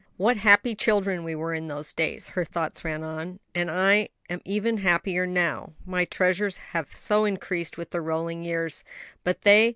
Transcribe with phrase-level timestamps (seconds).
[0.17, 4.41] "What happy children we were in those days," her thoughts ran on; "and I am
[4.43, 8.83] even happier now, my treasures have so increased with the rolling years;
[9.23, 9.69] but they!